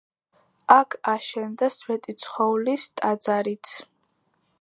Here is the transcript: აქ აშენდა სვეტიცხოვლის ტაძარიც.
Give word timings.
აქ 0.75 0.95
აშენდა 1.11 1.69
სვეტიცხოვლის 1.75 2.87
ტაძარიც. 3.03 3.75